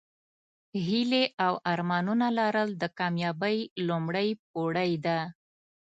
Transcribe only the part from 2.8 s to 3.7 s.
د کامیابۍ